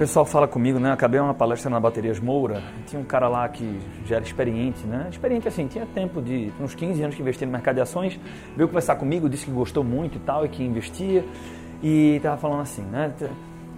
[0.00, 0.90] pessoal fala comigo, né?
[0.90, 5.08] Acabei uma palestra na Baterias Moura, tinha um cara lá que já era experiente, né?
[5.10, 8.18] Experiente assim, tinha tempo de uns 15 anos que investia no mercado de ações,
[8.56, 11.22] veio conversar comigo, disse que gostou muito e tal, e que investia,
[11.82, 13.12] e estava falando assim, né?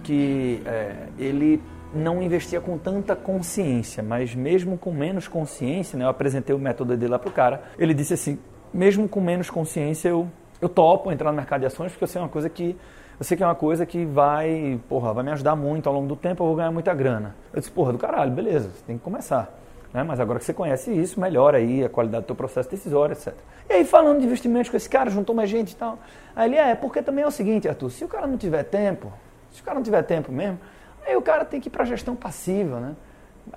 [0.01, 1.61] Que é, ele
[1.93, 6.05] não investia com tanta consciência, mas mesmo com menos consciência, né?
[6.05, 8.39] Eu apresentei o método dele lá pro cara, ele disse assim,
[8.73, 10.29] mesmo com menos consciência, eu,
[10.61, 12.77] eu topo entrar no mercado de ações, porque eu sei uma coisa que
[13.19, 16.07] eu sei que é uma coisa que vai, porra, vai me ajudar muito ao longo
[16.07, 17.35] do tempo, eu vou ganhar muita grana.
[17.53, 19.53] Eu disse, porra, do caralho, beleza, você tem que começar.
[19.93, 20.03] Né?
[20.03, 23.33] Mas agora que você conhece isso, melhora aí a qualidade do teu processo decisório, etc.
[23.69, 25.99] E aí, falando de investimentos com esse cara, juntou mais gente e tal.
[26.35, 29.13] Aí ele, é, porque também é o seguinte, Arthur, se o cara não tiver tempo,
[29.51, 30.59] se o cara não tiver tempo mesmo,
[31.05, 32.95] aí o cara tem que ir para gestão passiva, né?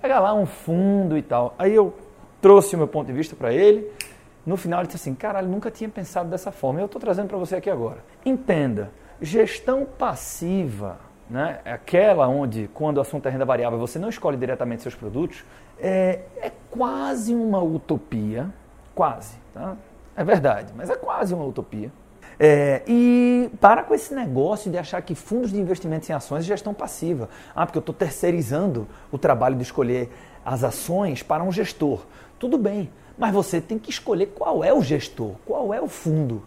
[0.01, 1.55] Pega lá um fundo e tal.
[1.59, 1.95] Aí eu
[2.41, 3.91] trouxe o meu ponto de vista para ele.
[4.45, 6.81] No final ele disse assim, caralho, nunca tinha pensado dessa forma.
[6.81, 7.99] Eu estou trazendo para você aqui agora.
[8.25, 10.99] Entenda, Gestão passiva,
[11.29, 15.45] né, aquela onde, quando o assunto é renda variável, você não escolhe diretamente seus produtos,
[15.79, 18.51] é, é quase uma utopia.
[18.95, 19.37] Quase.
[19.53, 19.77] Tá?
[20.17, 21.91] É verdade, mas é quase uma utopia.
[22.39, 26.49] É, e para com esse negócio de achar que fundos de investimentos em ações é
[26.49, 27.29] gestão passiva.
[27.55, 30.11] Ah, porque eu estou terceirizando o trabalho de escolher
[30.45, 32.05] as ações para um gestor.
[32.39, 36.43] Tudo bem, mas você tem que escolher qual é o gestor, qual é o fundo.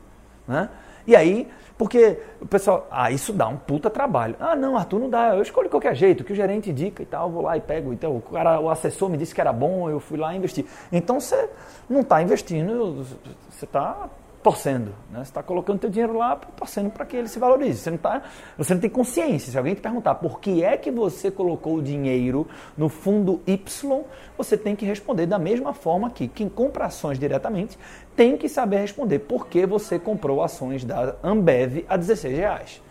[0.47, 0.69] Né?
[1.09, 1.47] E aí
[1.79, 4.35] porque o pessoal, ah, isso dá um puta trabalho.
[4.37, 5.33] Ah, não, Arthur, não dá.
[5.33, 7.93] Eu escolho qualquer jeito, que o gerente indica e tal, vou lá e pego.
[7.93, 10.65] Então, o, cara, o assessor me disse que era bom, eu fui lá e investi.
[10.91, 11.49] Então, você
[11.89, 13.05] não está investindo,
[13.49, 14.09] você está
[14.41, 14.93] torcendo.
[15.11, 15.17] Né?
[15.17, 17.79] Você está colocando seu dinheiro lá, torcendo para que ele se valorize.
[17.79, 18.23] Você não, tá,
[18.57, 19.51] você não tem consciência.
[19.51, 24.03] Se alguém te perguntar por que é que você colocou o dinheiro no fundo Y,
[24.37, 27.77] você tem que responder da mesma forma que quem compra ações diretamente
[28.15, 32.81] tem que saber responder por que você comprou ações da Ambev a 16 reais.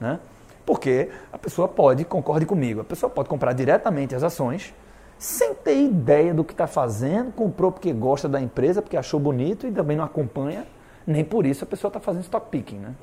[0.00, 0.18] Né?
[0.64, 4.72] Porque a pessoa pode, concorde comigo, a pessoa pode comprar diretamente as ações
[5.18, 9.68] sem ter ideia do que está fazendo, comprou porque gosta da empresa, porque achou bonito
[9.68, 10.66] e também não acompanha
[11.06, 12.78] nem por isso a pessoa está fazendo stock picking.
[12.78, 12.94] Né?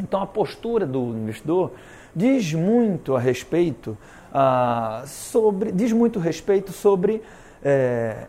[0.00, 1.72] Então a postura do investidor
[2.14, 3.96] diz muito a respeito
[4.32, 7.22] ah, sobre diz muito respeito sobre
[7.62, 8.26] é,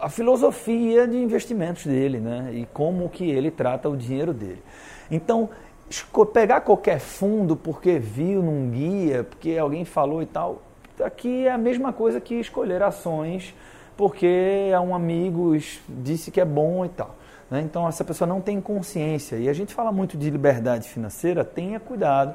[0.00, 2.50] a filosofia de investimentos dele, né?
[2.52, 4.62] E como que ele trata o dinheiro dele.
[5.10, 5.48] Então
[6.32, 10.62] pegar qualquer fundo porque viu num guia, porque alguém falou e tal,
[11.02, 13.54] aqui é a mesma coisa que escolher ações
[13.96, 15.56] porque um amigo
[15.88, 17.14] disse que é bom e tal.
[17.50, 17.60] Né?
[17.60, 19.36] Então, essa pessoa não tem consciência.
[19.36, 22.34] E a gente fala muito de liberdade financeira, tenha cuidado,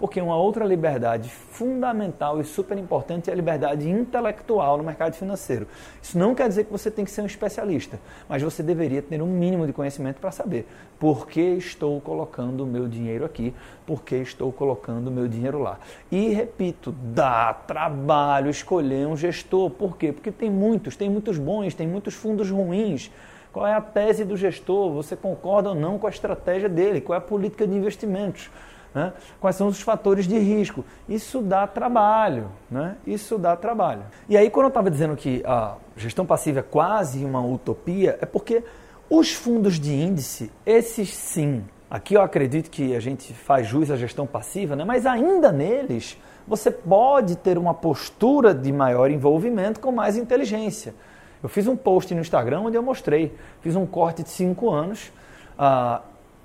[0.00, 5.68] porque uma outra liberdade fundamental e super importante é a liberdade intelectual no mercado financeiro.
[6.00, 9.20] Isso não quer dizer que você tem que ser um especialista, mas você deveria ter
[9.20, 10.66] um mínimo de conhecimento para saber
[10.98, 13.54] por que estou colocando o meu dinheiro aqui,
[13.86, 15.78] por que estou colocando o meu dinheiro lá.
[16.10, 19.68] E repito, dá trabalho escolher um gestor.
[19.68, 20.12] Por quê?
[20.12, 23.10] Porque tem muitos, tem muitos bons, tem muitos fundos ruins.
[23.50, 24.92] Qual é a tese do gestor?
[24.92, 27.00] Você concorda ou não com a estratégia dele?
[27.00, 28.50] Qual é a política de investimentos?
[28.94, 29.10] Né?
[29.40, 30.84] Quais são os fatores de risco?
[31.08, 32.96] Isso dá trabalho, né?
[33.06, 34.02] Isso dá trabalho.
[34.28, 38.26] E aí, quando eu estava dizendo que a gestão passiva é quase uma utopia, é
[38.26, 38.62] porque
[39.08, 43.96] os fundos de índice, esses sim, aqui eu acredito que a gente faz jus à
[43.96, 44.84] gestão passiva, né?
[44.84, 46.18] mas ainda neles
[46.50, 50.92] você pode ter uma postura de maior envolvimento com mais inteligência.
[51.40, 55.12] Eu fiz um post no Instagram onde eu mostrei, fiz um corte de 5 anos,
[55.56, 56.02] uh,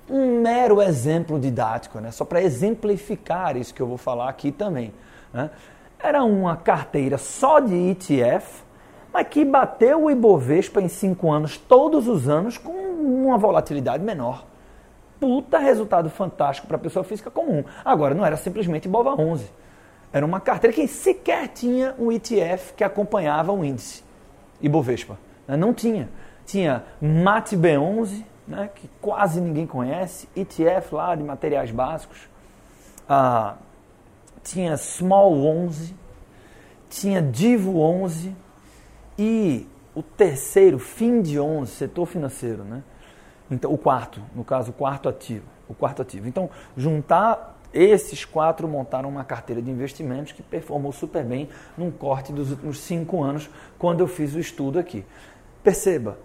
[0.08, 2.12] um mero exemplo didático, né?
[2.12, 4.94] só para exemplificar isso que eu vou falar aqui também.
[5.34, 5.50] Né?
[5.98, 8.62] Era uma carteira só de ETF,
[9.12, 14.46] mas que bateu o Ibovespa em 5 anos, todos os anos, com uma volatilidade menor.
[15.18, 17.64] Puta resultado fantástico para a pessoa física comum.
[17.84, 19.66] Agora, não era simplesmente Bova 11.
[20.12, 24.02] Era uma carteira que sequer tinha um ETF que acompanhava o índice.
[24.60, 25.18] Ibovespa.
[25.46, 25.56] Né?
[25.56, 26.08] Não tinha.
[26.44, 32.28] Tinha MAT B11, né, que quase ninguém conhece, ETF lá de materiais básicos.
[33.08, 33.56] Ah,
[34.42, 35.94] tinha Small 11,
[36.88, 38.34] tinha Divo 11
[39.18, 42.82] e o terceiro, fim de 11, setor financeiro, né?
[43.50, 45.46] Então, o quarto, no caso, o quarto ativo.
[45.68, 46.28] O quarto ativo.
[46.28, 52.32] Então, juntar esses quatro montaram uma carteira de investimentos que performou super bem num corte
[52.32, 55.04] dos últimos cinco anos, quando eu fiz o estudo aqui.
[55.62, 56.18] Perceba,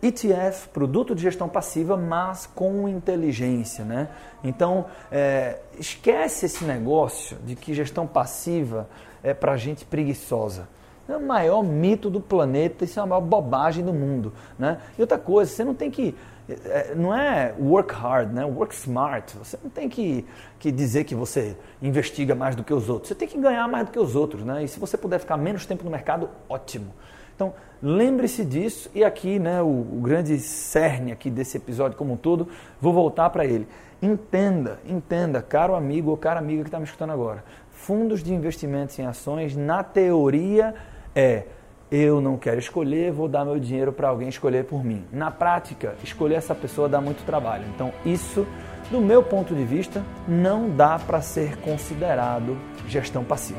[0.00, 3.84] ETF, produto de gestão passiva, mas com inteligência.
[3.84, 4.08] Né?
[4.44, 8.88] Então, é, esquece esse negócio de que gestão passiva
[9.22, 10.68] é para gente preguiçosa.
[11.08, 14.32] É o maior mito do planeta, isso é a maior bobagem do mundo.
[14.58, 14.78] Né?
[14.98, 16.14] E outra coisa, você não tem que.
[16.48, 18.44] É, não é work hard, né?
[18.44, 19.36] work smart.
[19.38, 20.26] Você não tem que,
[20.58, 23.08] que dizer que você investiga mais do que os outros.
[23.08, 24.44] Você tem que ganhar mais do que os outros.
[24.44, 24.64] Né?
[24.64, 26.92] E se você puder ficar menos tempo no mercado, ótimo.
[27.38, 32.16] Então, lembre-se disso e aqui, né, o, o, grande cerne aqui desse episódio como um
[32.16, 32.48] todo,
[32.80, 33.68] vou voltar para ele.
[34.02, 37.44] Entenda, entenda, caro amigo ou cara amiga que está me escutando agora.
[37.70, 40.74] Fundos de investimentos em ações, na teoria,
[41.14, 41.44] é
[41.90, 45.04] eu não quero escolher, vou dar meu dinheiro para alguém escolher por mim.
[45.10, 47.64] Na prática, escolher essa pessoa dá muito trabalho.
[47.74, 48.46] Então, isso,
[48.90, 53.58] do meu ponto de vista, não dá para ser considerado gestão passiva.